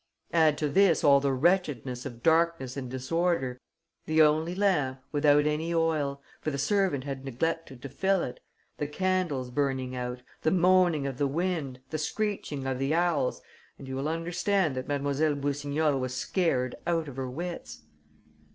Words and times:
Add 0.33 0.57
to 0.57 0.67
this 0.67 1.03
all 1.03 1.19
the 1.19 1.31
wretchedness 1.31 2.07
of 2.07 2.23
darkness 2.23 2.75
and 2.75 2.89
disorder, 2.89 3.59
the 4.07 4.19
only 4.19 4.55
lamp, 4.55 4.99
without 5.11 5.45
any 5.45 5.75
oil, 5.75 6.23
for 6.39 6.49
the 6.49 6.57
servant 6.57 7.03
had 7.03 7.23
neglected 7.23 7.83
to 7.83 7.89
fill 7.89 8.23
it, 8.23 8.39
the 8.79 8.87
candles 8.87 9.51
burning 9.51 9.95
out, 9.95 10.23
the 10.41 10.49
moaning 10.49 11.05
of 11.05 11.19
the 11.19 11.27
wind, 11.27 11.81
the 11.91 11.99
screeching 11.99 12.65
of 12.65 12.79
the 12.79 12.95
owls, 12.95 13.43
and 13.77 13.87
you 13.87 13.95
will 13.95 14.09
understand 14.09 14.75
that 14.75 14.87
Mlle. 14.87 15.35
Boussignol 15.35 15.99
was 15.99 16.15
scared 16.15 16.73
out 16.87 17.07
of 17.07 17.17
her 17.17 17.29
wits. 17.29 17.83